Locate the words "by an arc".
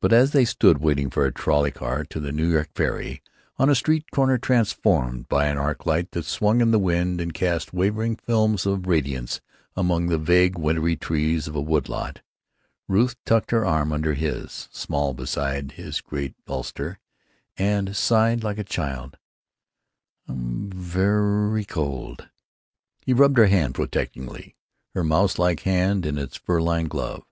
5.28-5.86